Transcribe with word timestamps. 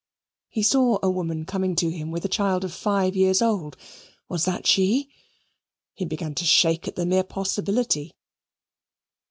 He 0.49 0.63
saw 0.63 0.97
a 1.03 1.11
woman 1.11 1.45
coming 1.45 1.75
to 1.75 1.91
him 1.91 2.09
with 2.09 2.25
a 2.25 2.27
child 2.27 2.63
of 2.63 2.73
five 2.73 3.15
years 3.15 3.39
old 3.39 3.77
was 4.27 4.45
that 4.45 4.65
she? 4.65 5.11
He 5.93 6.05
began 6.05 6.33
to 6.41 6.43
shake 6.43 6.87
at 6.87 6.95
the 6.95 7.05
mere 7.05 7.23
possibility. 7.23 8.15